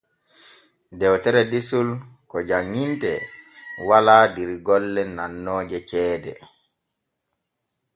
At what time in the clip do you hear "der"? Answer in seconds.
4.35-4.49